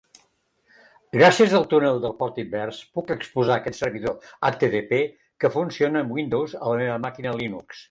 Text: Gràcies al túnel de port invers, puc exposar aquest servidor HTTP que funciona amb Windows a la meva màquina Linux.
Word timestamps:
Gràcies 1.17 1.51
al 1.59 1.67
túnel 1.73 1.99
de 2.05 2.11
port 2.21 2.39
invers, 2.45 2.79
puc 2.99 3.13
exposar 3.17 3.59
aquest 3.59 3.79
servidor 3.83 4.33
HTTP 4.51 5.01
que 5.45 5.55
funciona 5.59 6.05
amb 6.07 6.19
Windows 6.19 6.59
a 6.63 6.65
la 6.67 6.83
meva 6.85 7.01
màquina 7.09 7.39
Linux. 7.45 7.77